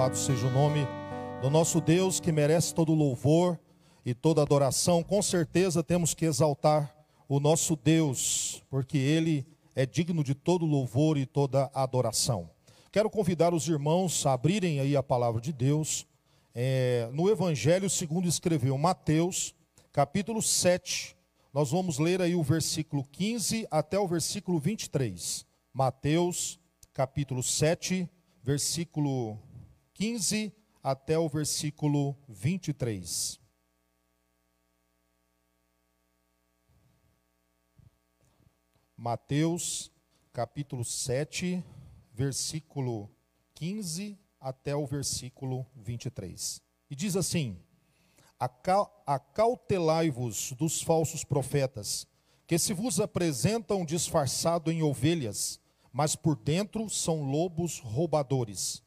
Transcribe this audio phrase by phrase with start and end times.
[0.00, 0.88] Louvado seja o nome
[1.42, 3.60] do nosso Deus que merece todo louvor
[4.02, 5.02] e toda adoração.
[5.02, 6.90] Com certeza temos que exaltar
[7.28, 12.48] o nosso Deus, porque Ele é digno de todo louvor e toda adoração.
[12.90, 16.06] Quero convidar os irmãos a abrirem aí a palavra de Deus
[16.54, 19.54] é, no Evangelho segundo escreveu Mateus,
[19.92, 21.14] capítulo 7.
[21.52, 25.44] Nós vamos ler aí o versículo 15 até o versículo 23.
[25.74, 26.58] Mateus,
[26.94, 28.08] capítulo 7,
[28.42, 29.38] versículo
[30.00, 30.50] 15
[30.82, 33.38] até o versículo 23.
[38.96, 39.92] Mateus,
[40.32, 41.62] capítulo 7,
[42.14, 43.10] versículo
[43.52, 46.62] 15 até o versículo 23.
[46.88, 47.62] E diz assim:
[49.06, 52.06] Acautelai-vos dos falsos profetas,
[52.46, 55.60] que se vos apresentam disfarçado em ovelhas,
[55.92, 58.82] mas por dentro são lobos roubadores.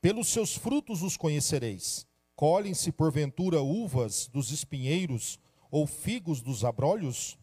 [0.00, 2.06] Pelos seus frutos os conhecereis.
[2.36, 7.36] Colhem-se porventura uvas dos espinheiros ou figos dos abrolhos?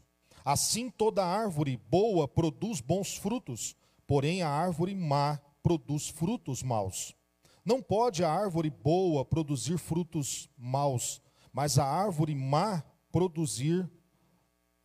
[0.44, 3.76] Assim toda árvore boa produz bons frutos,
[4.08, 7.14] porém a árvore má produz frutos maus.
[7.66, 11.20] Não pode a árvore boa produzir frutos maus,
[11.52, 13.89] mas a árvore má produzir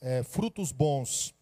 [0.01, 1.35] é, frutos bons.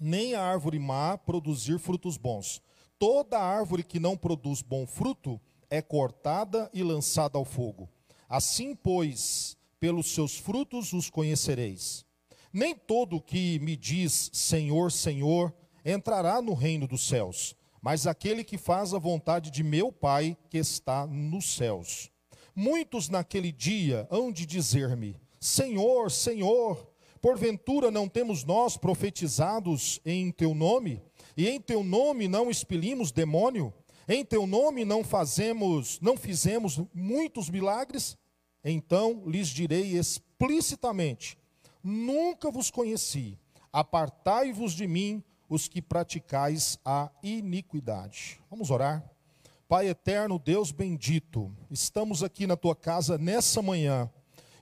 [0.00, 2.62] Nem a árvore má produzir frutos bons.
[3.06, 5.38] Toda árvore que não produz bom fruto
[5.68, 7.86] é cortada e lançada ao fogo.
[8.26, 12.06] Assim, pois, pelos seus frutos os conhecereis.
[12.50, 15.52] Nem todo que me diz Senhor, Senhor
[15.84, 20.56] entrará no reino dos céus, mas aquele que faz a vontade de meu Pai que
[20.56, 22.10] está nos céus.
[22.56, 30.54] Muitos naquele dia hão de dizer-me: Senhor, Senhor, porventura não temos nós profetizados em teu
[30.54, 31.02] nome?
[31.36, 33.72] E em teu nome não expelimos demônio?
[34.08, 38.16] Em teu nome não fazemos, não fizemos muitos milagres?
[38.62, 41.38] Então lhes direi explicitamente:
[41.82, 43.38] Nunca vos conheci.
[43.72, 48.40] Apartai-vos de mim, os que praticais a iniquidade.
[48.48, 49.04] Vamos orar.
[49.66, 54.10] Pai eterno, Deus bendito, estamos aqui na tua casa nessa manhã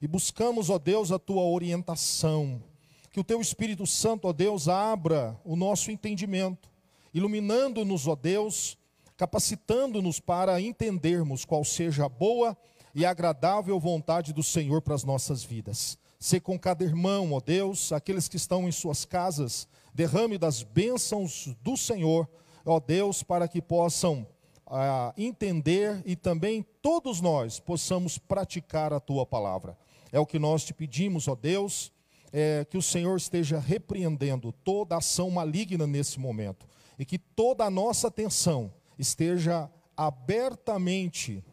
[0.01, 2.63] e buscamos, ó Deus, a tua orientação.
[3.13, 6.71] Que o teu Espírito Santo, ó Deus, abra o nosso entendimento,
[7.13, 8.79] iluminando-nos, ó Deus,
[9.19, 12.57] capacitando-nos para entendermos qual seja a boa
[12.95, 15.99] e agradável vontade do Senhor para as nossas vidas.
[16.19, 21.55] Se com cada irmão, ó Deus, aqueles que estão em suas casas, derrame das bênçãos
[21.63, 22.27] do Senhor,
[22.65, 24.27] ó Deus, para que possam
[24.67, 29.77] ah, entender e também todos nós possamos praticar a tua palavra.
[30.11, 31.93] É o que nós te pedimos, ó Deus,
[32.33, 36.67] é, que o Senhor esteja repreendendo toda ação maligna nesse momento
[36.99, 41.45] e que toda a nossa atenção esteja abertamente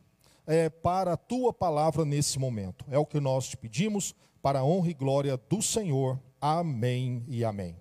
[0.47, 2.85] é, para a tua palavra nesse momento.
[2.89, 6.19] É o que nós te pedimos, para a honra e glória do Senhor.
[6.39, 7.75] Amém e amém.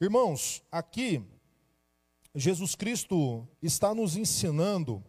[0.00, 1.24] Irmãos, aqui
[2.34, 5.02] Jesus Cristo está nos ensinando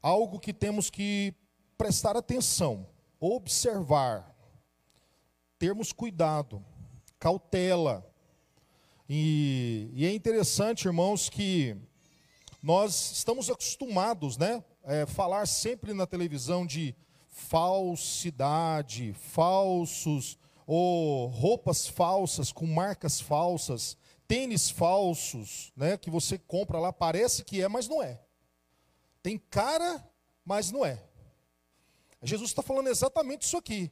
[0.00, 1.34] algo que temos que
[1.76, 2.86] prestar atenção,
[3.18, 4.29] observar,
[5.60, 6.64] termos cuidado,
[7.18, 8.10] cautela.
[9.06, 11.76] E, e é interessante, irmãos, que
[12.62, 14.64] nós estamos acostumados, né?
[14.82, 16.96] É, falar sempre na televisão de
[17.28, 26.90] falsidade, falsos, ou roupas falsas com marcas falsas, tênis falsos, né, que você compra lá,
[26.90, 28.18] parece que é, mas não é.
[29.22, 30.02] Tem cara,
[30.42, 31.04] mas não é.
[32.22, 33.90] Jesus está falando exatamente isso aqui.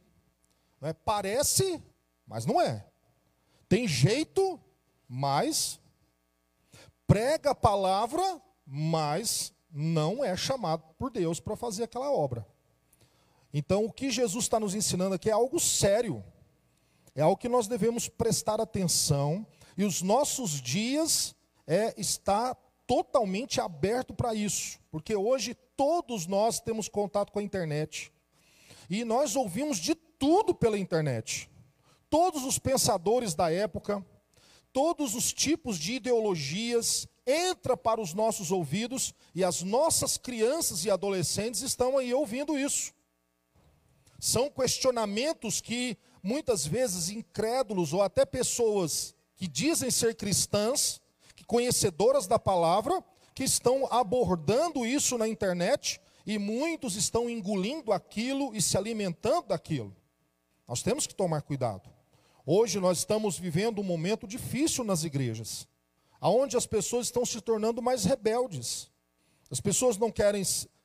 [0.81, 0.93] Né?
[0.93, 1.83] Parece,
[2.27, 2.84] mas não é.
[3.69, 4.61] Tem jeito,
[5.09, 5.81] mas
[7.06, 12.47] prega a palavra, mas não é chamado por Deus para fazer aquela obra.
[13.53, 16.22] Então, o que Jesus está nos ensinando aqui é algo sério,
[17.15, 19.47] é algo que nós devemos prestar atenção
[19.77, 21.34] e os nossos dias
[21.66, 22.55] é, está
[22.87, 28.13] totalmente aberto para isso, porque hoje todos nós temos contato com a internet.
[28.88, 31.50] E nós ouvimos de tudo pela internet.
[32.08, 34.04] Todos os pensadores da época,
[34.72, 40.90] todos os tipos de ideologias entra para os nossos ouvidos e as nossas crianças e
[40.90, 42.94] adolescentes estão aí ouvindo isso.
[44.18, 51.00] São questionamentos que muitas vezes incrédulos ou até pessoas que dizem ser cristãs,
[51.36, 53.04] que conhecedoras da palavra,
[53.34, 59.97] que estão abordando isso na internet e muitos estão engolindo aquilo e se alimentando daquilo.
[60.69, 61.89] Nós temos que tomar cuidado.
[62.45, 65.66] Hoje nós estamos vivendo um momento difícil nas igrejas,
[66.21, 68.91] aonde as pessoas estão se tornando mais rebeldes.
[69.51, 70.42] As pessoas não querem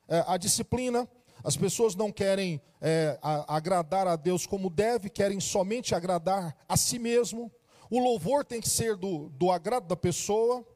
[0.08, 1.06] é, a disciplina,
[1.44, 6.74] as pessoas não querem é, a, agradar a Deus como deve, querem somente agradar a
[6.74, 7.52] si mesmo.
[7.90, 10.66] O louvor tem que ser do, do agrado da pessoa.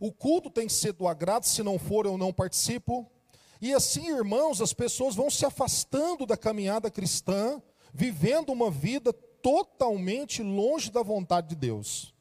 [0.00, 3.08] O culto tem que ser do agrado, se não for, eu não participo.
[3.62, 7.62] E assim, irmãos, as pessoas vão se afastando da caminhada cristã,
[7.94, 12.12] vivendo uma vida totalmente longe da vontade de Deus.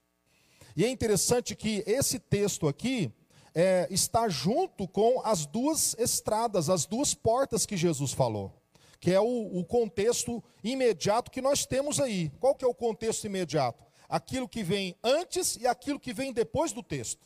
[0.77, 3.11] E é interessante que esse texto aqui
[3.55, 8.53] é, está junto com as duas estradas, as duas portas que Jesus falou,
[8.99, 12.31] que é o, o contexto imediato que nós temos aí.
[12.39, 13.83] Qual que é o contexto imediato?
[14.07, 17.25] Aquilo que vem antes e aquilo que vem depois do texto.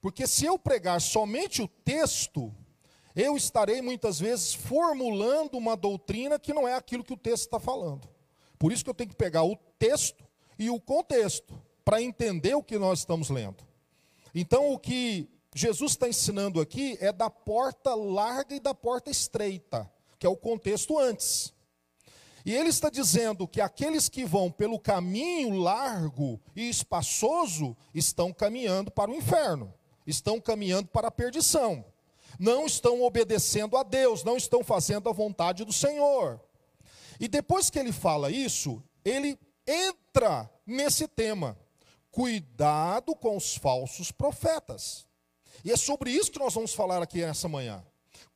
[0.00, 2.54] Porque se eu pregar somente o texto,
[3.16, 7.58] eu estarei muitas vezes formulando uma doutrina que não é aquilo que o texto está
[7.58, 8.06] falando.
[8.58, 10.22] Por isso que eu tenho que pegar o texto
[10.58, 13.64] e o contexto para entender o que nós estamos lendo.
[14.34, 19.90] Então, o que Jesus está ensinando aqui é da porta larga e da porta estreita,
[20.18, 21.54] que é o contexto antes.
[22.44, 28.90] E ele está dizendo que aqueles que vão pelo caminho largo e espaçoso estão caminhando
[28.90, 29.72] para o inferno,
[30.06, 31.82] estão caminhando para a perdição
[32.38, 36.40] não estão obedecendo a Deus, não estão fazendo a vontade do Senhor.
[37.18, 41.58] E depois que ele fala isso, ele entra nesse tema:
[42.10, 45.06] cuidado com os falsos profetas.
[45.64, 47.84] E é sobre isso que nós vamos falar aqui nessa manhã.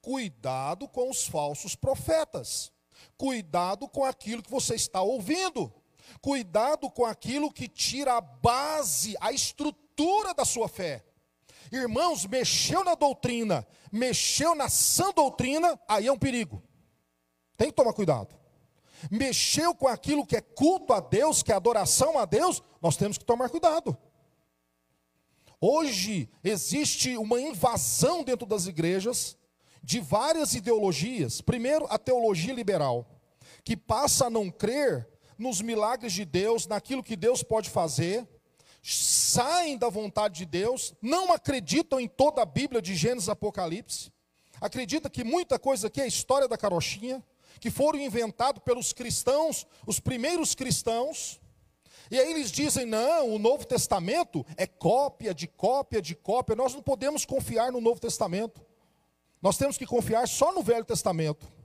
[0.00, 2.72] Cuidado com os falsos profetas.
[3.16, 5.72] Cuidado com aquilo que você está ouvindo.
[6.20, 11.04] Cuidado com aquilo que tira a base, a estrutura da sua fé.
[11.70, 16.62] Irmãos, mexeu na doutrina, mexeu na sã doutrina, aí é um perigo.
[17.56, 18.34] Tem que tomar cuidado.
[19.10, 23.16] Mexeu com aquilo que é culto a Deus, que é adoração a Deus, nós temos
[23.16, 23.96] que tomar cuidado.
[25.60, 29.36] Hoje existe uma invasão dentro das igrejas
[29.82, 31.40] de várias ideologias.
[31.40, 33.06] Primeiro, a teologia liberal,
[33.62, 35.08] que passa a não crer
[35.38, 38.26] nos milagres de Deus, naquilo que Deus pode fazer
[38.82, 44.12] saem da vontade de Deus, não acreditam em toda a Bíblia de Gênesis e Apocalipse,
[44.60, 47.22] acredita que muita coisa aqui é história da carochinha,
[47.58, 51.40] que foram inventados pelos cristãos, os primeiros cristãos,
[52.10, 56.74] e aí eles dizem: não, o Novo Testamento é cópia de cópia de cópia, nós
[56.74, 58.60] não podemos confiar no Novo Testamento,
[59.40, 61.59] nós temos que confiar só no Velho Testamento.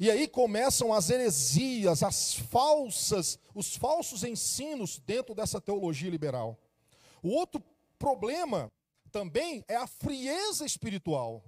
[0.00, 6.58] E aí começam as heresias, as falsas, os falsos ensinos dentro dessa teologia liberal.
[7.22, 7.62] O outro
[7.98, 8.72] problema
[9.12, 11.44] também é a frieza espiritual,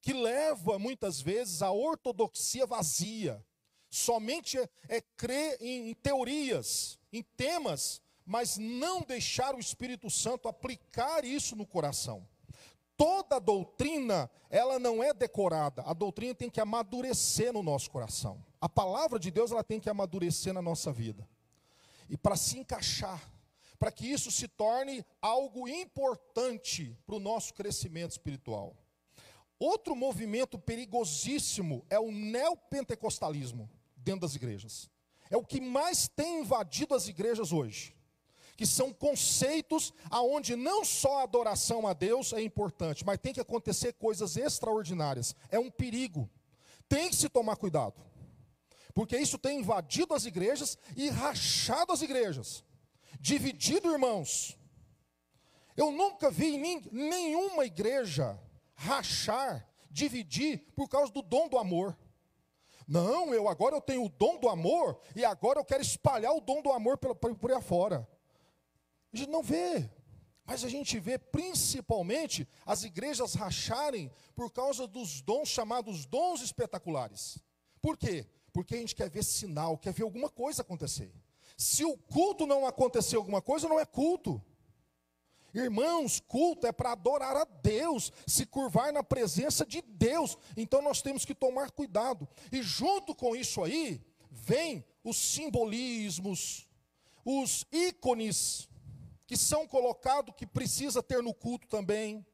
[0.00, 3.44] que leva muitas vezes à ortodoxia vazia.
[3.90, 10.48] Somente é, é crer em, em teorias, em temas, mas não deixar o Espírito Santo
[10.48, 12.26] aplicar isso no coração
[12.96, 15.82] toda doutrina, ela não é decorada.
[15.82, 18.44] A doutrina tem que amadurecer no nosso coração.
[18.60, 21.28] A palavra de Deus, ela tem que amadurecer na nossa vida.
[22.08, 23.22] E para se encaixar,
[23.78, 28.74] para que isso se torne algo importante para o nosso crescimento espiritual.
[29.58, 34.90] Outro movimento perigosíssimo é o neopentecostalismo dentro das igrejas.
[35.30, 37.95] É o que mais tem invadido as igrejas hoje
[38.56, 43.40] que são conceitos aonde não só a adoração a Deus é importante, mas tem que
[43.40, 45.34] acontecer coisas extraordinárias.
[45.50, 46.28] É um perigo.
[46.88, 48.00] Tem que se tomar cuidado.
[48.94, 52.64] Porque isso tem invadido as igrejas e rachado as igrejas.
[53.20, 54.56] Dividido irmãos.
[55.76, 56.56] Eu nunca vi
[56.90, 58.40] nenhuma igreja
[58.74, 61.96] rachar, dividir por causa do dom do amor.
[62.88, 66.40] Não, eu agora eu tenho o dom do amor e agora eu quero espalhar o
[66.40, 68.08] dom do amor por, por, por aí afora.
[69.16, 69.88] A gente não vê.
[70.44, 77.38] Mas a gente vê principalmente as igrejas racharem por causa dos dons chamados dons espetaculares.
[77.80, 78.26] Por quê?
[78.52, 81.10] Porque a gente quer ver sinal, quer ver alguma coisa acontecer.
[81.56, 84.40] Se o culto não acontecer alguma coisa, não é culto.
[85.54, 90.36] Irmãos, culto é para adorar a Deus, se curvar na presença de Deus.
[90.56, 92.28] Então nós temos que tomar cuidado.
[92.52, 96.68] E junto com isso aí, vem os simbolismos,
[97.24, 98.68] os ícones
[99.26, 102.24] que são colocados, que precisa ter no culto também.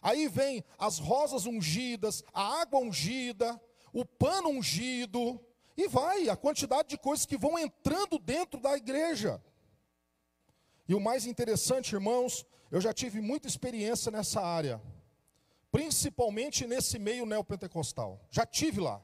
[0.00, 3.60] Aí vem as rosas ungidas, a água ungida,
[3.92, 5.40] o pano ungido,
[5.76, 9.42] e vai a quantidade de coisas que vão entrando dentro da igreja.
[10.88, 14.82] E o mais interessante, irmãos, eu já tive muita experiência nessa área,
[15.70, 18.20] principalmente nesse meio neopentecostal.
[18.30, 19.02] Já tive lá.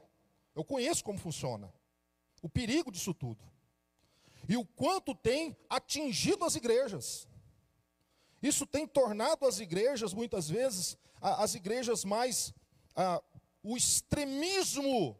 [0.53, 1.73] Eu conheço como funciona.
[2.41, 3.49] O perigo disso tudo
[4.49, 7.27] e o quanto tem atingido as igrejas.
[8.41, 12.51] Isso tem tornado as igrejas, muitas vezes, as igrejas mais
[13.61, 15.15] o extremismo.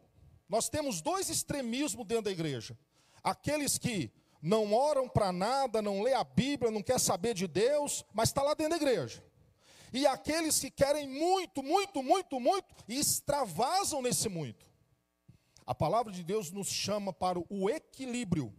[0.48, 2.76] Nós temos dois extremismos dentro da igreja.
[3.22, 4.10] Aqueles que
[4.42, 8.42] não oram para nada, não lê a Bíblia, não quer saber de Deus, mas está
[8.42, 9.22] lá dentro da igreja.
[9.92, 14.66] E aqueles que querem muito, muito, muito, muito e extravasam nesse muito.
[15.64, 18.52] A palavra de Deus nos chama para o equilíbrio.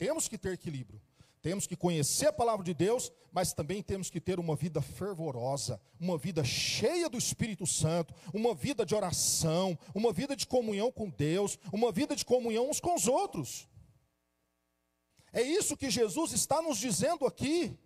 [0.00, 0.98] Temos que ter equilíbrio.
[1.42, 5.78] Temos que conhecer a palavra de Deus, mas também temos que ter uma vida fervorosa,
[6.00, 11.10] uma vida cheia do Espírito Santo, uma vida de oração, uma vida de comunhão com
[11.10, 13.68] Deus, uma vida de comunhão uns com os outros.
[15.34, 17.78] É isso que Jesus está nos dizendo aqui.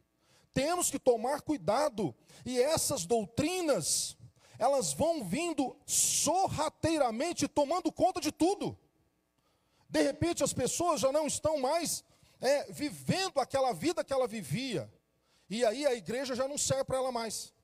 [0.53, 2.15] Temos que tomar cuidado,
[2.47, 4.17] e essas doutrinas,
[4.57, 8.79] elas vão vindo sorrateiramente tomando conta de tudo.
[9.95, 12.03] De repente as pessoas já não estão mais
[12.41, 14.93] é, vivendo aquela vida que ela vivia.
[15.49, 17.55] E aí a igreja já não serve para ela mais.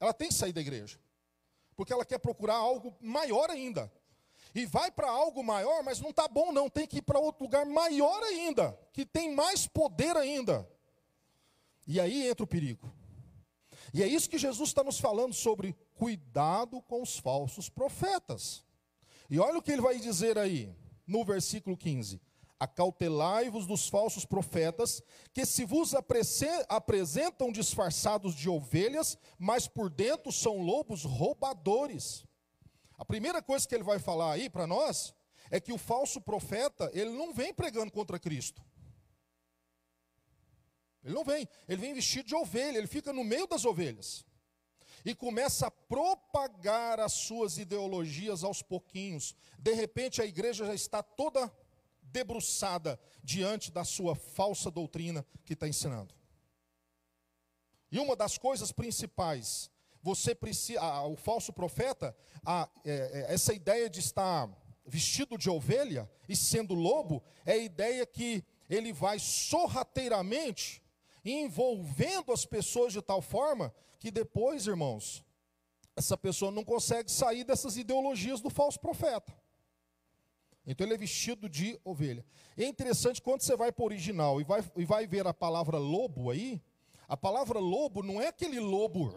[0.00, 0.98] Ela tem que sair da igreja.
[1.76, 3.92] Porque ela quer procurar algo maior ainda.
[4.54, 7.44] E vai para algo maior, mas não está bom não, tem que ir para outro
[7.44, 10.66] lugar maior ainda, que tem mais poder ainda.
[11.86, 12.90] E aí entra o perigo.
[13.92, 18.64] E é isso que Jesus está nos falando sobre cuidado com os falsos profetas.
[19.28, 20.74] E olha o que ele vai dizer aí,
[21.06, 22.20] no versículo 15:
[22.58, 25.94] Acautelai-vos dos falsos profetas, que se vos
[26.68, 32.24] apresentam disfarçados de ovelhas, mas por dentro são lobos roubadores.
[32.96, 35.14] A primeira coisa que ele vai falar aí para nós
[35.50, 38.62] é que o falso profeta, ele não vem pregando contra Cristo.
[41.02, 44.24] Ele não vem, ele vem vestido de ovelha, ele fica no meio das ovelhas.
[45.04, 49.34] E começa a propagar as suas ideologias aos pouquinhos.
[49.58, 51.52] De repente a igreja já está toda
[52.02, 56.14] debruçada diante da sua falsa doutrina que está ensinando.
[57.90, 59.70] E uma das coisas principais,
[60.02, 62.16] você precisa, o falso profeta,
[62.84, 64.48] é, é, essa ideia de estar
[64.86, 70.83] vestido de ovelha e sendo lobo, é a ideia que ele vai sorrateiramente
[71.24, 75.24] envolvendo as pessoas de tal forma que depois, irmãos,
[75.96, 79.32] essa pessoa não consegue sair dessas ideologias do falso profeta.
[80.66, 82.24] Então ele é vestido de ovelha.
[82.56, 85.78] É interessante quando você vai para o original e vai, e vai ver a palavra
[85.78, 86.62] lobo aí,
[87.06, 89.14] a palavra lobo não é aquele lobo.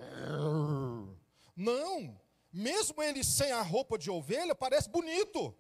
[1.56, 2.20] Não.
[2.52, 5.56] Mesmo ele sem a roupa de ovelha, parece bonito.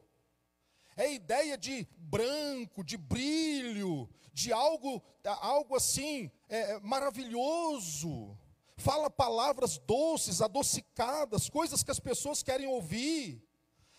[0.95, 5.01] É ideia de branco, de brilho, de algo,
[5.41, 8.37] algo assim é, é maravilhoso.
[8.77, 13.43] Fala palavras doces, adocicadas, coisas que as pessoas querem ouvir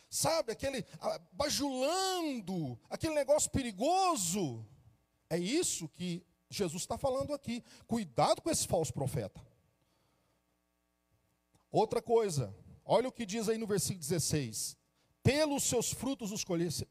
[0.08, 0.86] sabe, aquele
[1.32, 4.64] bajulando, aquele negócio perigoso.
[5.28, 7.62] É isso que Jesus está falando aqui.
[7.86, 9.44] Cuidado com esse falso profeta.
[11.70, 12.54] Outra coisa,
[12.84, 14.76] olha o que diz aí no versículo 16:
[15.22, 16.30] Pelos seus frutos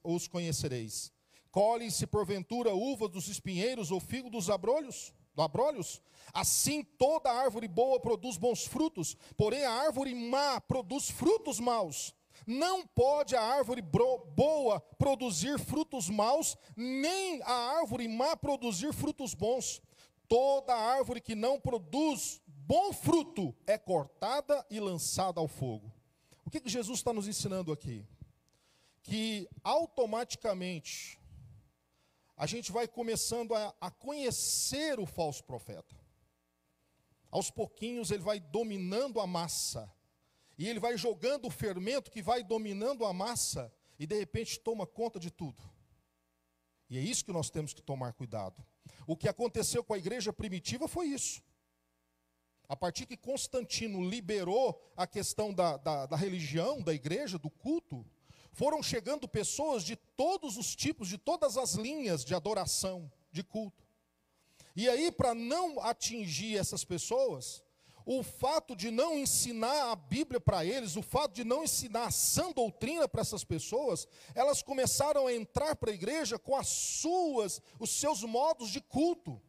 [0.03, 1.11] os conhecereis.
[1.57, 5.11] Colhem-se porventura uvas dos espinheiros ou figo dos abrolhos?
[5.35, 6.03] abrolhos?
[6.31, 12.13] Assim toda árvore boa produz bons frutos, porém a árvore má produz frutos maus.
[12.45, 19.81] Não pode a árvore boa produzir frutos maus, nem a árvore má produzir frutos bons.
[20.27, 25.91] Toda árvore que não produz bom fruto é cortada e lançada ao fogo.
[26.45, 28.05] O que, que Jesus está nos ensinando aqui?
[29.01, 31.17] Que automaticamente
[32.37, 35.95] a gente vai começando a, a conhecer o falso profeta.
[37.31, 39.91] Aos pouquinhos ele vai dominando a massa
[40.55, 44.85] e ele vai jogando o fermento que vai dominando a massa e de repente toma
[44.85, 45.61] conta de tudo.
[46.89, 48.63] E é isso que nós temos que tomar cuidado.
[49.07, 51.41] O que aconteceu com a igreja primitiva foi isso.
[52.69, 58.05] A partir que Constantino liberou a questão da, da, da religião, da igreja, do culto,
[58.51, 63.83] foram chegando pessoas de todos os tipos, de todas as linhas de adoração, de culto.
[64.75, 67.63] E aí, para não atingir essas pessoas,
[68.05, 72.11] o fato de não ensinar a Bíblia para eles, o fato de não ensinar a
[72.11, 77.61] sã doutrina para essas pessoas, elas começaram a entrar para a igreja com as suas,
[77.77, 79.41] os seus modos de culto.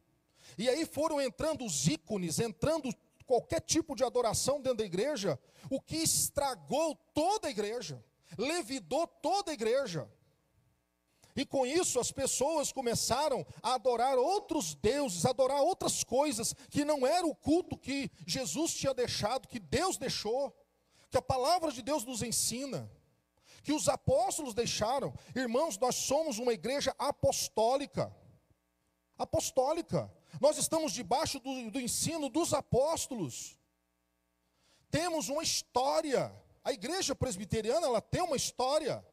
[0.57, 2.93] E aí foram entrando os ícones, entrando
[3.25, 5.39] qualquer tipo de adoração dentro da igreja,
[5.71, 8.03] o que estragou toda a igreja,
[8.37, 10.11] levidou toda a igreja.
[11.39, 17.07] E com isso as pessoas começaram a adorar outros deuses, adorar outras coisas que não
[17.07, 20.53] era o culto que Jesus tinha deixado, que Deus deixou,
[21.09, 22.91] que a palavra de Deus nos ensina,
[23.63, 25.15] que os apóstolos deixaram.
[25.35, 28.13] Irmãos, nós somos uma igreja apostólica.
[29.17, 30.13] Apostólica.
[30.41, 33.57] Nós estamos debaixo do, do ensino dos apóstolos.
[34.91, 36.35] Temos uma história
[36.65, 39.05] a igreja presbiteriana ela tem uma história.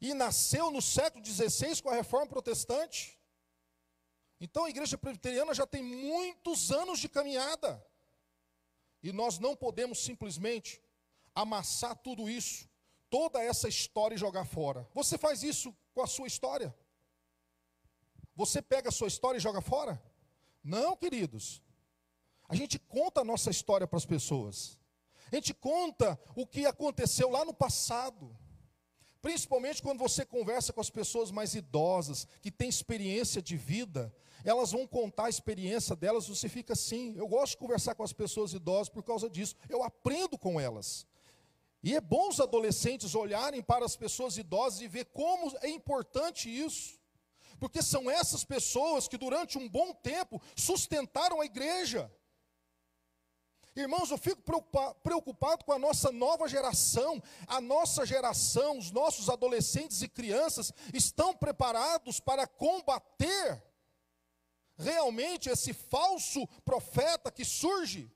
[0.00, 3.18] E nasceu no século XVI com a reforma protestante.
[4.40, 7.84] Então a igreja presbiteriana já tem muitos anos de caminhada.
[9.02, 10.82] E nós não podemos simplesmente
[11.34, 12.68] amassar tudo isso,
[13.08, 14.88] toda essa história e jogar fora.
[14.92, 16.74] Você faz isso com a sua história?
[18.34, 20.02] Você pega a sua história e joga fora?
[20.62, 21.62] Não, queridos.
[22.48, 24.78] A gente conta a nossa história para as pessoas.
[25.32, 28.36] A gente conta o que aconteceu lá no passado.
[29.22, 34.72] Principalmente quando você conversa com as pessoas mais idosas, que têm experiência de vida, elas
[34.72, 37.14] vão contar a experiência delas, você fica assim.
[37.16, 39.56] Eu gosto de conversar com as pessoas idosas por causa disso.
[39.70, 41.06] Eu aprendo com elas.
[41.82, 46.50] E é bom os adolescentes olharem para as pessoas idosas e ver como é importante
[46.50, 47.00] isso.
[47.58, 52.12] Porque são essas pessoas que durante um bom tempo sustentaram a igreja.
[53.74, 54.42] Irmãos, eu fico
[55.02, 57.22] preocupado com a nossa nova geração.
[57.46, 63.62] A nossa geração, os nossos adolescentes e crianças estão preparados para combater
[64.76, 68.10] realmente esse falso profeta que surge.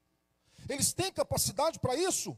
[0.68, 2.36] Eles têm capacidade para isso?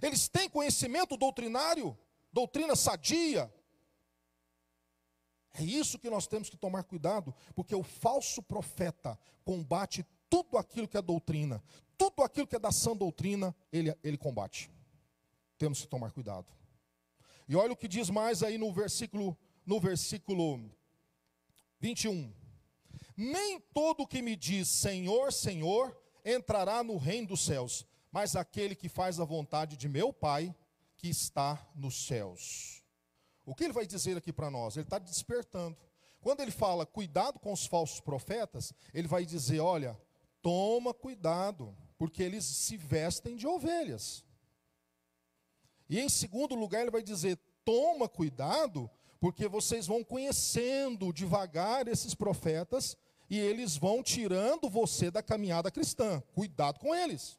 [0.00, 1.98] Eles têm conhecimento doutrinário,
[2.32, 3.52] doutrina sadia.
[5.54, 10.88] É isso que nós temos que tomar cuidado, porque o falso profeta combate tudo aquilo
[10.88, 11.62] que é doutrina,
[11.96, 14.68] tudo aquilo que é da sã doutrina, ele, ele combate.
[15.56, 16.46] Temos que tomar cuidado.
[17.48, 20.68] E olha o que diz mais aí no versículo, no versículo
[21.78, 22.34] 21.
[23.16, 28.88] Nem todo que me diz Senhor, Senhor, entrará no reino dos céus, mas aquele que
[28.88, 30.52] faz a vontade de meu Pai
[30.96, 32.82] que está nos céus.
[33.46, 34.76] O que ele vai dizer aqui para nós?
[34.76, 35.76] Ele está despertando.
[36.20, 39.96] Quando ele fala cuidado com os falsos profetas, ele vai dizer: olha,
[40.44, 44.22] toma cuidado, porque eles se vestem de ovelhas.
[45.88, 52.14] E em segundo lugar, ele vai dizer: toma cuidado, porque vocês vão conhecendo devagar esses
[52.14, 52.94] profetas
[53.30, 56.22] e eles vão tirando você da caminhada cristã.
[56.34, 57.38] Cuidado com eles.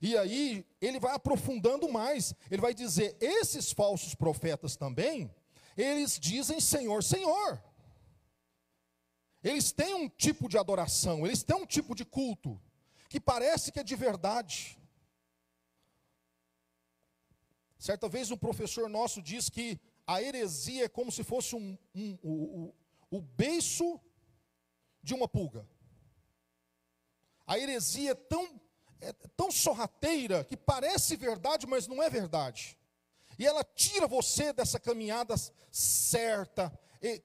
[0.00, 2.34] E aí ele vai aprofundando mais.
[2.50, 5.32] Ele vai dizer: esses falsos profetas também,
[5.76, 7.62] eles dizem Senhor, Senhor.
[9.42, 12.60] Eles têm um tipo de adoração, eles têm um tipo de culto
[13.08, 14.78] que parece que é de verdade.
[17.78, 22.18] Certa vez um professor nosso diz que a heresia é como se fosse um, um,
[22.22, 22.72] um, um
[23.10, 24.00] o beiço
[25.02, 25.68] de uma pulga.
[27.46, 28.60] A heresia é tão,
[29.00, 32.78] é tão sorrateira que parece verdade, mas não é verdade.
[33.38, 35.34] E ela tira você dessa caminhada
[35.70, 36.72] certa,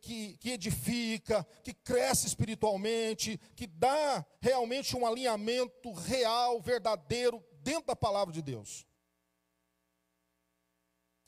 [0.02, 7.96] que, que edifica, que cresce espiritualmente, que dá realmente um alinhamento real, verdadeiro, dentro da
[7.96, 8.88] palavra de Deus.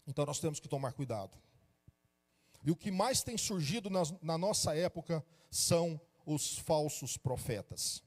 [0.07, 1.38] Então nós temos que tomar cuidado.
[2.63, 8.03] E o que mais tem surgido na, na nossa época são os falsos profetas.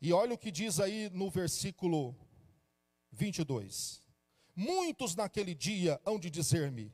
[0.00, 2.14] E olha o que diz aí no versículo
[3.12, 4.02] 22.
[4.54, 6.92] Muitos naquele dia hão de dizer-me: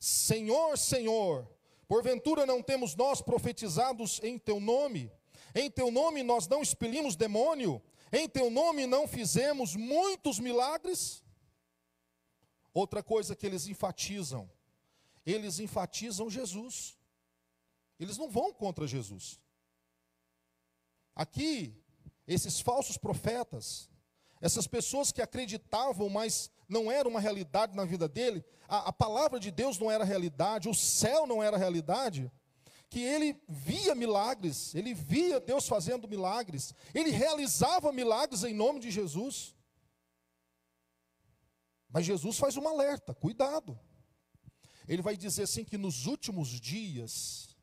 [0.00, 1.46] Senhor, Senhor,
[1.86, 5.12] porventura não temos nós profetizados em teu nome?
[5.54, 7.82] Em teu nome nós não expelimos demônio?
[8.10, 11.22] Em teu nome não fizemos muitos milagres?
[12.72, 14.50] Outra coisa que eles enfatizam,
[15.26, 16.98] eles enfatizam Jesus.
[17.98, 19.38] Eles não vão contra Jesus.
[21.14, 21.76] Aqui,
[22.26, 23.90] esses falsos profetas,
[24.40, 29.40] essas pessoas que acreditavam, mas não era uma realidade na vida dele, a, a palavra
[29.40, 32.30] de Deus não era realidade, o céu não era realidade,
[32.88, 38.90] que ele via milagres, ele via Deus fazendo milagres, ele realizava milagres em nome de
[38.90, 39.54] Jesus.
[41.88, 43.78] Mas Jesus faz um alerta, cuidado.
[44.86, 47.56] Ele vai dizer assim que nos últimos dias,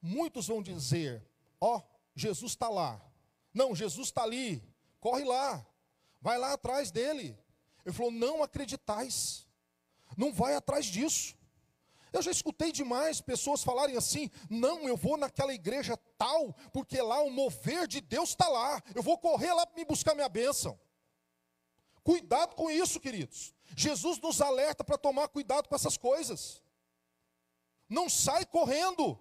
[0.00, 1.24] muitos vão dizer:
[1.60, 1.82] Ó, oh,
[2.14, 3.00] Jesus está lá.
[3.52, 4.62] Não, Jesus está ali.
[5.00, 5.66] Corre lá.
[6.20, 7.36] Vai lá atrás dele.
[7.84, 9.46] Ele falou: Não acreditais.
[10.16, 11.34] Não vai atrás disso.
[12.12, 17.22] Eu já escutei demais pessoas falarem assim: não, eu vou naquela igreja tal, porque lá
[17.22, 18.82] o mover de Deus está lá.
[18.94, 20.78] Eu vou correr lá para me buscar minha bênção.
[22.04, 23.54] Cuidado com isso, queridos.
[23.76, 26.62] Jesus nos alerta para tomar cuidado com essas coisas.
[27.88, 29.18] Não sai correndo.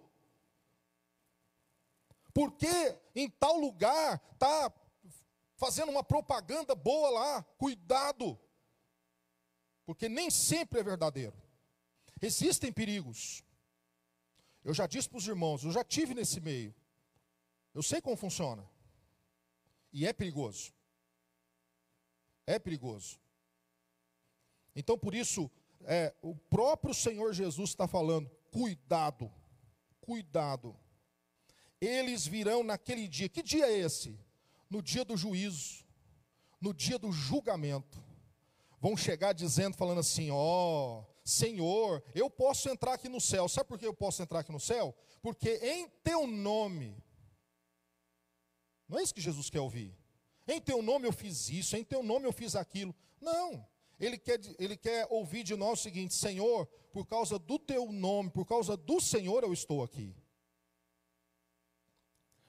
[2.34, 2.67] Porque
[3.15, 4.74] em tal lugar está
[5.56, 7.43] fazendo uma propaganda boa lá.
[7.58, 8.38] Cuidado.
[9.91, 11.36] Porque nem sempre é verdadeiro.
[12.21, 13.43] Existem perigos.
[14.63, 16.73] Eu já disse para os irmãos, eu já tive nesse meio.
[17.73, 18.65] Eu sei como funciona.
[19.91, 20.71] E é perigoso.
[22.47, 23.19] É perigoso.
[24.73, 25.51] Então, por isso,
[25.82, 29.30] é, o próprio Senhor Jesus está falando: cuidado,
[29.99, 30.73] cuidado.
[31.82, 33.27] Eles virão naquele dia.
[33.27, 34.17] Que dia é esse?
[34.69, 35.84] No dia do juízo,
[36.62, 38.01] no dia do julgamento.
[38.81, 43.47] Vão chegar dizendo, falando assim: ó, oh, Senhor, eu posso entrar aqui no céu.
[43.47, 44.95] Sabe por que eu posso entrar aqui no céu?
[45.21, 46.97] Porque em teu nome.
[48.89, 49.95] Não é isso que Jesus quer ouvir.
[50.47, 52.93] Em teu nome eu fiz isso, em teu nome eu fiz aquilo.
[53.21, 53.65] Não.
[53.99, 58.31] Ele quer, ele quer ouvir de nós o seguinte: Senhor, por causa do teu nome,
[58.31, 60.15] por causa do Senhor eu estou aqui.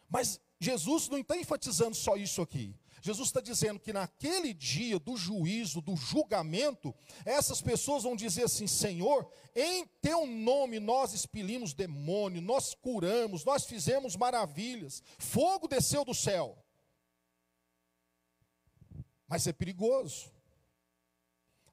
[0.08, 2.74] Mas Jesus não está enfatizando só isso aqui.
[3.02, 8.68] Jesus está dizendo que naquele dia do juízo, do julgamento, essas pessoas vão dizer assim:
[8.68, 16.14] Senhor, em teu nome nós expelimos demônio, nós curamos, nós fizemos maravilhas, fogo desceu do
[16.14, 16.56] céu.
[19.26, 20.31] Mas é perigoso.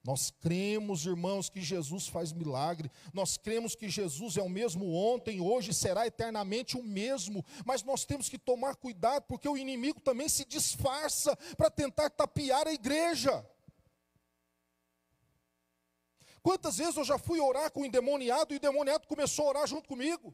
[0.10, 2.90] Nós cremos, irmãos, que Jesus faz milagre.
[3.14, 7.46] Nós cremos que Jesus é o mesmo ontem, hoje será eternamente o mesmo.
[7.64, 12.68] Mas nós temos que tomar cuidado, porque o inimigo também se disfarça para tentar tapear
[12.68, 13.48] a igreja.
[16.42, 19.68] Quantas vezes eu já fui orar com o endemoniado e o endemoniado começou a orar
[19.68, 20.34] junto comigo?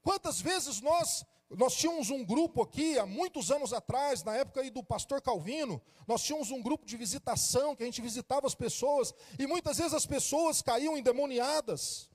[0.00, 4.70] Quantas vezes nós nós tínhamos um grupo aqui, há muitos anos atrás, na época aí
[4.70, 9.14] do pastor Calvino, nós tínhamos um grupo de visitação, que a gente visitava as pessoas,
[9.38, 12.10] e muitas vezes as pessoas caíam endemoniadas,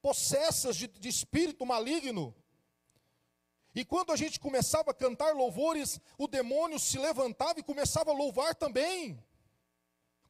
[0.00, 2.34] possessas de, de espírito maligno.
[3.72, 8.14] E quando a gente começava a cantar louvores, o demônio se levantava e começava a
[8.14, 9.24] louvar também.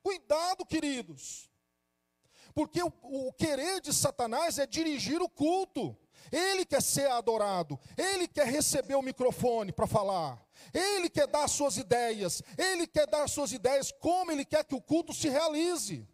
[0.02, 1.50] Cuidado, queridos,
[2.54, 5.96] porque o, o querer de Satanás é dirigir o culto.
[6.30, 10.40] Ele quer ser adorado, ele quer receber o microfone para falar,
[10.72, 14.80] ele quer dar suas ideias, ele quer dar suas ideias como ele quer que o
[14.80, 16.06] culto se realize.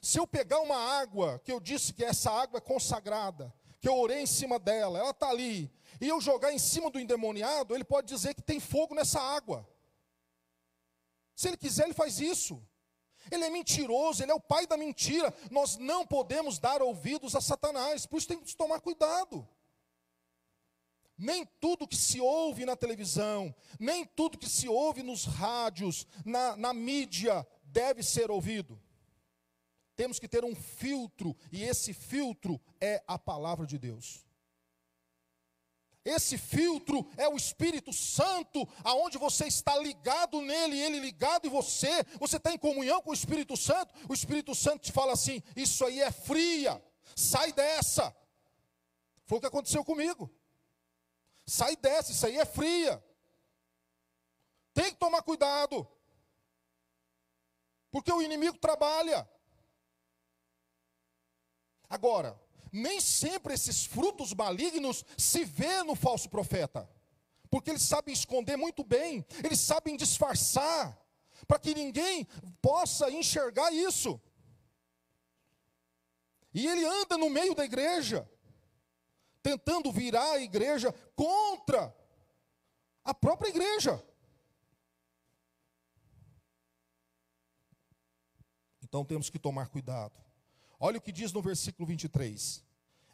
[0.00, 3.96] Se eu pegar uma água, que eu disse que essa água é consagrada, que eu
[3.96, 5.70] orei em cima dela, ela está ali,
[6.00, 9.68] e eu jogar em cima do endemoniado, ele pode dizer que tem fogo nessa água.
[11.36, 12.60] Se ele quiser, ele faz isso.
[13.30, 15.32] Ele é mentiroso, ele é o pai da mentira.
[15.50, 19.46] Nós não podemos dar ouvidos a Satanás, por isso tem que tomar cuidado.
[21.16, 26.56] Nem tudo que se ouve na televisão, nem tudo que se ouve nos rádios, na,
[26.56, 28.80] na mídia, deve ser ouvido.
[29.94, 34.24] Temos que ter um filtro, e esse filtro é a palavra de Deus.
[36.04, 42.02] Esse filtro é o Espírito Santo, aonde você está ligado nele, ele ligado em você,
[42.18, 43.94] você está em comunhão com o Espírito Santo.
[44.08, 46.82] O Espírito Santo te fala assim: Isso aí é fria,
[47.14, 48.14] sai dessa.
[49.26, 50.28] Foi o que aconteceu comigo.
[51.46, 53.02] Sai dessa, isso aí é fria.
[54.74, 55.86] Tem que tomar cuidado,
[57.92, 59.28] porque o inimigo trabalha.
[61.88, 62.40] Agora,
[62.72, 66.88] nem sempre esses frutos malignos se vê no falso profeta.
[67.50, 70.98] Porque eles sabem esconder muito bem, eles sabem disfarçar,
[71.46, 72.26] para que ninguém
[72.62, 74.18] possa enxergar isso.
[76.54, 78.28] E ele anda no meio da igreja,
[79.42, 81.94] tentando virar a igreja contra
[83.04, 84.02] a própria igreja.
[88.82, 90.22] Então temos que tomar cuidado.
[90.84, 92.60] Olha o que diz no versículo 23.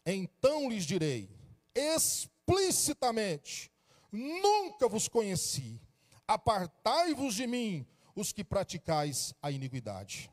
[0.06, 1.28] Então lhes direi
[1.74, 3.70] explicitamente:
[4.10, 5.78] Nunca vos conheci.
[6.26, 10.30] Apartai-vos de mim, os que praticais a iniquidade.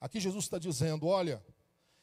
[0.00, 1.40] Aqui Jesus está dizendo: olha,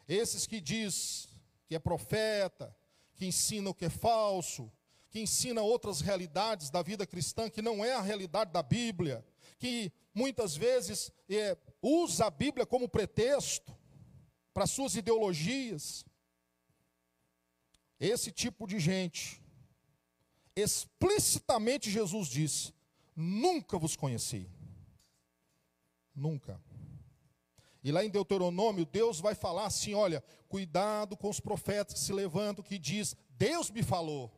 [0.07, 1.27] esses que diz
[1.67, 2.73] que é profeta,
[3.17, 4.71] que ensina o que é falso,
[5.09, 9.25] que ensina outras realidades da vida cristã que não é a realidade da Bíblia,
[9.57, 13.75] que muitas vezes é, usa a Bíblia como pretexto
[14.53, 16.05] para suas ideologias.
[17.99, 19.41] Esse tipo de gente,
[20.55, 22.73] explicitamente Jesus disse:
[23.15, 24.49] Nunca vos conheci.
[26.15, 26.61] Nunca.
[27.83, 32.13] E lá em Deuteronômio, Deus vai falar assim: olha, cuidado com os profetas que se
[32.13, 34.31] levantam, que diz, Deus me falou,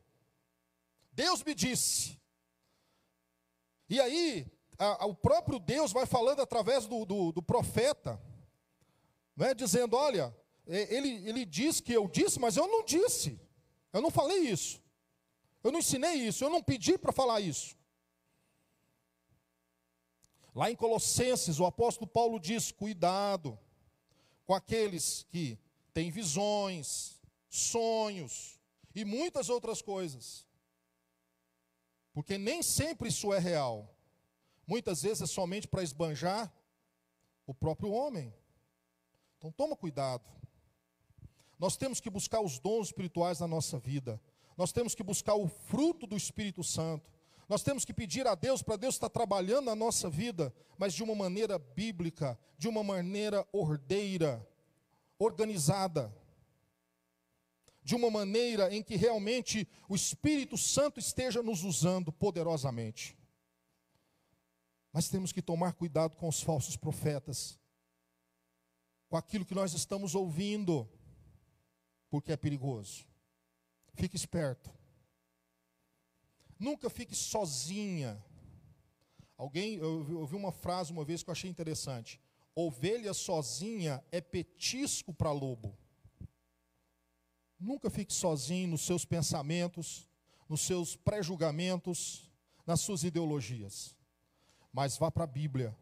[1.11, 2.19] Deus me disse.
[3.89, 4.47] E aí,
[4.77, 8.21] a, a, o próprio Deus vai falando através do, do, do profeta,
[9.35, 13.39] né, dizendo: olha, ele, ele diz que eu disse, mas eu não disse,
[13.91, 14.81] eu não falei isso,
[15.63, 17.75] eu não ensinei isso, eu não pedi para falar isso.
[20.53, 23.57] Lá em Colossenses, o apóstolo Paulo diz: cuidado
[24.45, 25.57] com aqueles que
[25.93, 28.59] têm visões, sonhos
[28.93, 30.45] e muitas outras coisas.
[32.21, 33.91] Porque nem sempre isso é real.
[34.67, 36.53] Muitas vezes é somente para esbanjar
[37.47, 38.31] o próprio homem.
[39.39, 40.23] Então toma cuidado.
[41.57, 44.21] Nós temos que buscar os dons espirituais na nossa vida.
[44.55, 47.09] Nós temos que buscar o fruto do Espírito Santo.
[47.49, 51.01] Nós temos que pedir a Deus para Deus estar trabalhando na nossa vida, mas de
[51.01, 54.47] uma maneira bíblica, de uma maneira ordeira,
[55.17, 56.15] organizada.
[57.83, 63.17] De uma maneira em que realmente o Espírito Santo esteja nos usando poderosamente.
[64.93, 67.59] Mas temos que tomar cuidado com os falsos profetas,
[69.09, 70.87] com aquilo que nós estamos ouvindo,
[72.09, 73.05] porque é perigoso.
[73.93, 74.69] Fique esperto.
[76.59, 78.23] Nunca fique sozinha.
[79.37, 82.21] Alguém, eu ouvi uma frase uma vez que eu achei interessante.
[82.53, 85.75] Ovelha sozinha é petisco para lobo.
[87.61, 90.05] Nunca fique sozinho nos seus pensamentos,
[90.49, 92.29] nos seus pré-julgamentos,
[92.65, 93.95] nas suas ideologias
[94.73, 95.75] mas vá para a Bíblia.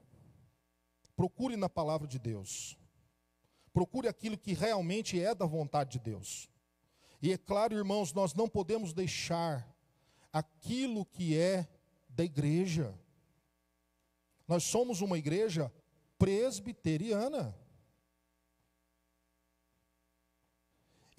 [1.15, 2.77] Procure na palavra de Deus.
[3.73, 6.49] Procure aquilo que realmente é da vontade de Deus.
[7.21, 9.67] E é claro, irmãos, nós não podemos deixar
[10.31, 11.67] aquilo que é
[12.07, 12.97] da igreja.
[14.47, 15.71] Nós somos uma igreja
[16.17, 17.55] presbiteriana.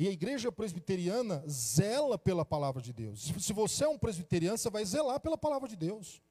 [0.00, 3.30] E a igreja presbiteriana zela pela palavra de Deus.
[3.38, 6.22] Se você é um presbiteriano, você vai zelar pela palavra de Deus.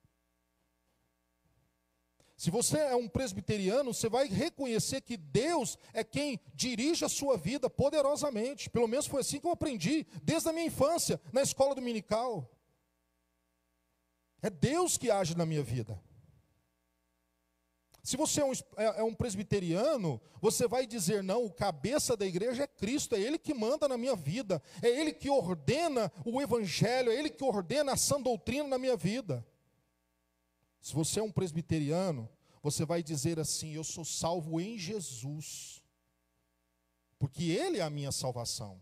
[2.36, 7.38] Se você é um presbiteriano, você vai reconhecer que Deus é quem dirige a sua
[7.38, 8.72] vida poderosamente.
[8.72, 12.50] Pelo menos foi assim que eu aprendi, desde a minha infância, na escola dominical.
[14.42, 16.02] É Deus que age na minha vida.
[18.10, 22.26] Se você é um, é, é um, presbiteriano, você vai dizer: não, o cabeça da
[22.26, 26.42] igreja é Cristo, é Ele que manda na minha vida, é Ele que ordena o
[26.42, 29.46] evangelho, é Ele que ordena a sã doutrina na minha vida.
[30.82, 32.28] Se você é um presbiteriano,
[32.64, 35.84] você vai dizer assim: Eu sou salvo em Jesus,
[37.20, 38.82] porque Ele é a minha salvação.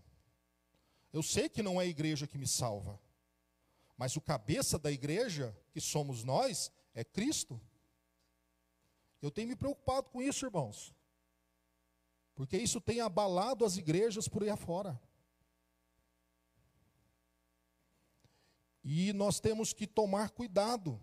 [1.12, 2.98] Eu sei que não é a igreja que me salva,
[3.98, 7.60] mas o cabeça da igreja, que somos nós, é Cristo.
[9.22, 10.94] Eu tenho me preocupado com isso, irmãos,
[12.36, 15.00] porque isso tem abalado as igrejas por aí afora.
[18.84, 21.02] E nós temos que tomar cuidado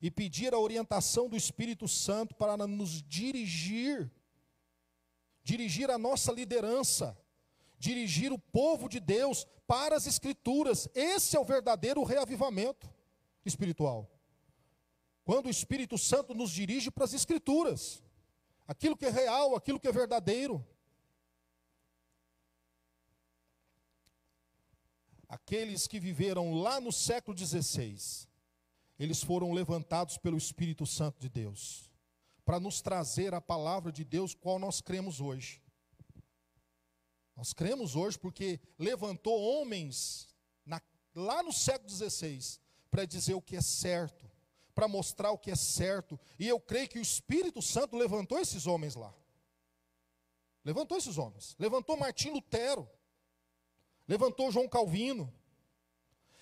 [0.00, 4.10] e pedir a orientação do Espírito Santo para nos dirigir,
[5.42, 7.16] dirigir a nossa liderança,
[7.78, 10.88] dirigir o povo de Deus para as Escrituras.
[10.94, 12.92] Esse é o verdadeiro reavivamento
[13.44, 14.17] espiritual.
[15.28, 18.02] Quando o Espírito Santo nos dirige para as Escrituras,
[18.66, 20.66] aquilo que é real, aquilo que é verdadeiro.
[25.28, 28.26] Aqueles que viveram lá no século XVI,
[28.98, 31.90] eles foram levantados pelo Espírito Santo de Deus,
[32.42, 35.62] para nos trazer a palavra de Deus, qual nós cremos hoje.
[37.36, 40.80] Nós cremos hoje porque levantou homens na,
[41.14, 42.58] lá no século XVI
[42.90, 44.27] para dizer o que é certo,
[44.78, 48.64] para mostrar o que é certo, e eu creio que o Espírito Santo levantou esses
[48.64, 49.12] homens lá.
[50.64, 51.56] Levantou esses homens.
[51.58, 52.88] Levantou Martim Lutero.
[54.06, 55.34] Levantou João Calvino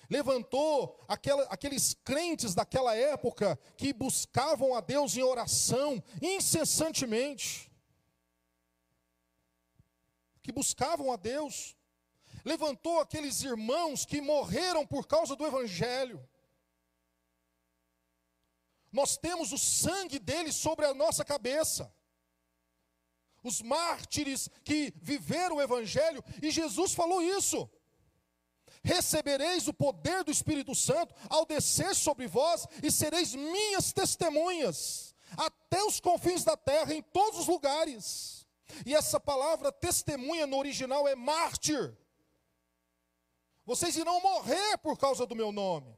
[0.09, 7.69] levantou aquela, aqueles crentes daquela época que buscavam a Deus em oração incessantemente,
[10.41, 11.75] que buscavam a Deus,
[12.45, 16.25] levantou aqueles irmãos que morreram por causa do Evangelho.
[18.99, 21.93] Nós temos o sangue deles sobre a nossa cabeça.
[23.43, 27.69] Os mártires que viveram o Evangelho, e Jesus falou isso
[28.83, 35.83] recebereis o poder do Espírito Santo ao descer sobre vós e sereis minhas testemunhas até
[35.83, 38.47] os confins da terra, em todos os lugares.
[38.85, 41.95] E essa palavra testemunha no original é mártir.
[43.65, 45.97] Vocês irão morrer por causa do meu nome.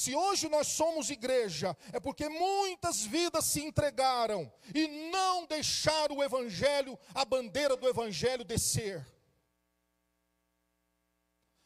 [0.00, 6.24] Se hoje nós somos igreja, é porque muitas vidas se entregaram e não deixaram o
[6.24, 9.06] Evangelho, a bandeira do Evangelho descer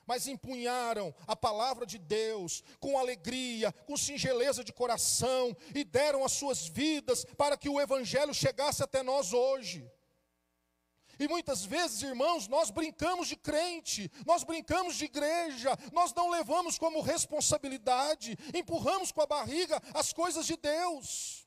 [0.07, 6.33] mas empunharam a palavra de Deus com alegria, com singeleza de coração e deram as
[6.33, 9.91] suas vidas para que o evangelho chegasse até nós hoje.
[11.19, 16.79] E muitas vezes, irmãos, nós brincamos de crente, nós brincamos de igreja, nós não levamos
[16.79, 21.47] como responsabilidade, empurramos com a barriga as coisas de Deus.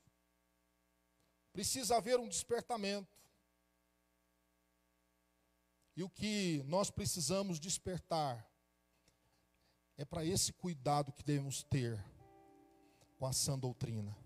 [1.52, 3.18] Precisa haver um despertamento.
[5.96, 8.46] E o que nós precisamos despertar
[10.00, 11.98] É para esse cuidado que devemos ter
[13.18, 14.16] com a sã doutrina,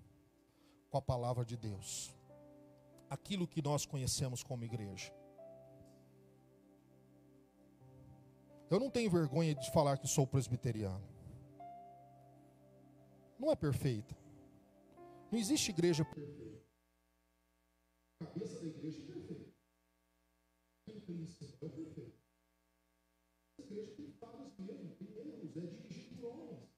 [0.91, 2.15] com a palavra de Deus,
[3.09, 5.11] aquilo que nós conhecemos como igreja.
[8.73, 11.07] Eu não tenho vergonha de falar que sou presbiteriano.
[13.39, 14.17] Não é perfeita.
[15.31, 16.65] Não existe igreja perfeita.
[18.23, 19.53] A cabeça da igreja é perfeita.
[20.87, 22.19] Quem pensa é perfeito.
[23.59, 26.71] A igreja tem falhas mesmo, tem erros, é dirigido por homens.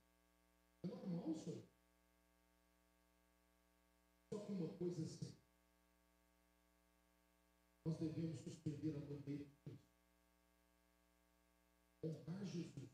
[0.83, 1.69] É normal aí.
[4.33, 5.37] Só que uma coisa é assim.
[7.87, 9.95] Nós devemos suspender a bandeira de Cristo.
[12.05, 12.91] Honrar Jesus.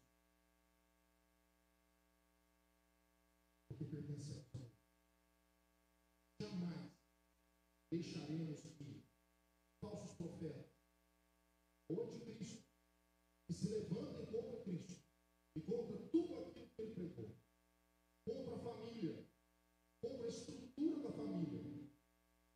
[3.68, 4.72] Porque pertence a Deus.
[6.40, 6.92] Jamais
[7.90, 9.02] deixaremos que
[9.80, 10.70] falsos profetas
[11.90, 12.64] ou anticristo
[13.46, 15.02] que se levantem contra Cristo
[15.56, 17.36] e contra tudo aquilo que ele pregou,
[18.24, 19.26] contra a família,
[20.00, 21.90] contra a estrutura da família,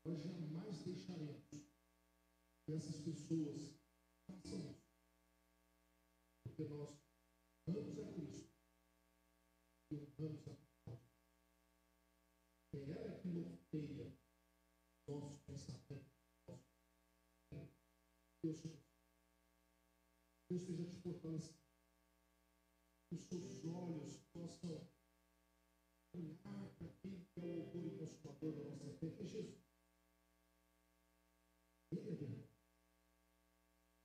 [0.06, 1.66] nós jamais deixaremos que
[2.68, 3.76] essas pessoas
[4.26, 4.84] façam isso.
[6.44, 7.03] Porque nós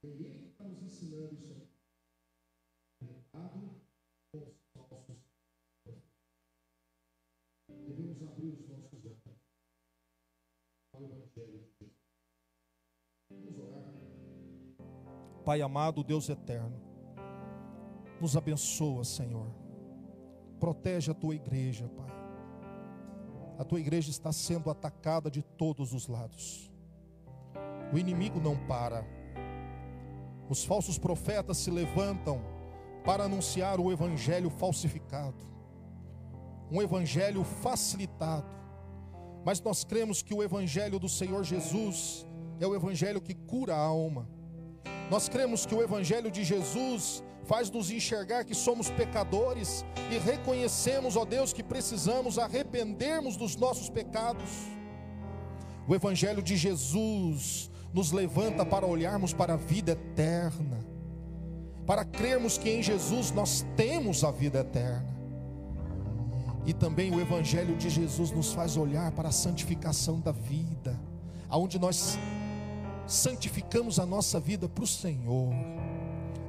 [0.01, 1.67] É está nos ensinando isso.
[2.99, 3.81] Cuidado
[4.31, 5.19] com os
[7.67, 9.39] Devemos abrir os nossos olhos
[10.95, 11.91] Evangelho de.
[13.29, 13.93] Vamos orar.
[15.43, 16.79] Pai amado, Deus eterno,
[18.21, 19.53] nos abençoa, Senhor.
[20.59, 22.09] Protege a tua igreja, Pai.
[23.57, 26.71] A tua igreja está sendo atacada de todos os lados.
[27.93, 29.18] O inimigo não para.
[30.49, 32.41] Os falsos profetas se levantam
[33.05, 35.47] para anunciar o evangelho falsificado,
[36.71, 38.49] um evangelho facilitado.
[39.45, 42.25] Mas nós cremos que o evangelho do Senhor Jesus
[42.59, 44.27] é o evangelho que cura a alma.
[45.09, 51.15] Nós cremos que o evangelho de Jesus faz nos enxergar que somos pecadores e reconhecemos,
[51.15, 54.49] ó Deus, que precisamos arrependermos dos nossos pecados.
[55.87, 60.85] O evangelho de Jesus nos levanta para olharmos para a vida eterna,
[61.85, 65.17] para crermos que em Jesus nós temos a vida eterna.
[66.65, 70.99] E também o Evangelho de Jesus nos faz olhar para a santificação da vida,
[71.49, 72.19] aonde nós
[73.07, 75.51] santificamos a nossa vida para o Senhor.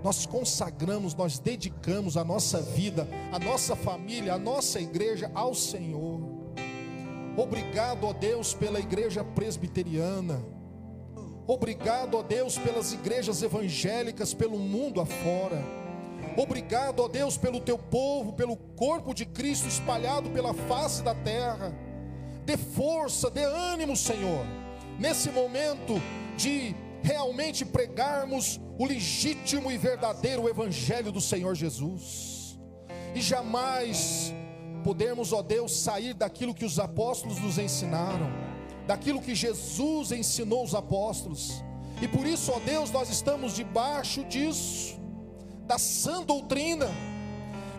[0.05, 6.21] Nós consagramos, nós dedicamos a nossa vida, a nossa família, a nossa igreja ao Senhor.
[7.37, 10.60] Obrigado, ó Deus, pela igreja presbiteriana.
[11.53, 15.61] Obrigado, ó Deus, pelas igrejas evangélicas pelo mundo afora.
[16.37, 21.75] Obrigado, ó Deus, pelo teu povo, pelo corpo de Cristo espalhado pela face da terra.
[22.45, 24.47] Dê força, dê ânimo, Senhor,
[24.97, 26.01] nesse momento
[26.37, 32.61] de realmente pregarmos o legítimo e verdadeiro Evangelho do Senhor Jesus.
[33.13, 34.33] E jamais
[34.85, 38.31] podemos, ó Deus, sair daquilo que os apóstolos nos ensinaram,
[38.91, 41.63] daquilo que Jesus ensinou os apóstolos.
[42.03, 44.99] E por isso, ó Deus, nós estamos debaixo disso,
[45.65, 46.89] da sã doutrina,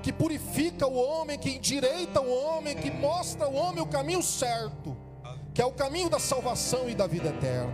[0.02, 4.96] que purifica o homem, que endireita o homem, que mostra ao homem o caminho certo,
[5.54, 7.74] que é o caminho da salvação e da vida eterna,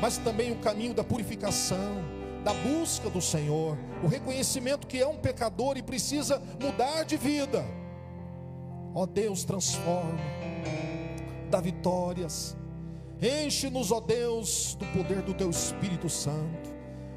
[0.00, 1.96] mas também o caminho da purificação,
[2.44, 7.64] da busca do Senhor, o reconhecimento que é um pecador e precisa mudar de vida.
[8.94, 10.16] Ó Deus, transforma,
[11.50, 12.56] dá vitórias,
[13.20, 16.70] enche-nos, ó Deus, do poder do Teu Espírito Santo,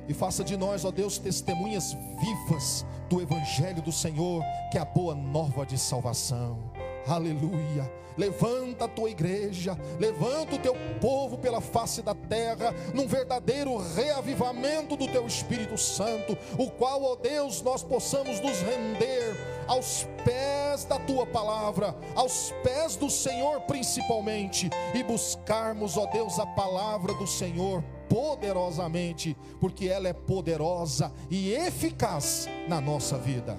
[0.08, 4.86] e faça de nós, ó Deus, testemunhas vivas do Evangelho do Senhor, que é a
[4.86, 6.60] boa nova de salvação.
[7.08, 7.90] Aleluia.
[8.18, 14.96] Levanta a tua igreja, levanta o teu povo pela face da terra, num verdadeiro reavivamento
[14.96, 19.36] do teu Espírito Santo, o qual, ó Deus, nós possamos nos render
[19.68, 26.46] aos pés da tua palavra, aos pés do Senhor principalmente, e buscarmos, ó Deus, a
[26.46, 33.58] palavra do Senhor poderosamente, porque ela é poderosa e eficaz na nossa vida.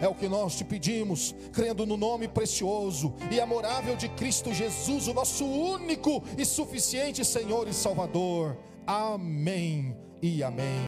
[0.00, 5.06] É o que nós te pedimos, crendo no nome precioso e amorável de Cristo Jesus,
[5.06, 8.56] o nosso único e suficiente Senhor e Salvador.
[8.86, 10.82] Amém e amém.